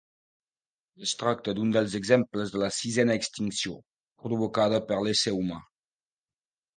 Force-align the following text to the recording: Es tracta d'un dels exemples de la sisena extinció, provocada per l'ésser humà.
Es 1.07 1.11
tracta 1.17 1.53
d'un 1.57 1.73
dels 1.75 1.97
exemples 1.99 2.53
de 2.55 2.61
la 2.63 2.69
sisena 2.77 3.17
extinció, 3.21 3.75
provocada 4.23 4.81
per 4.89 4.99
l'ésser 5.05 5.35
humà. 5.41 5.61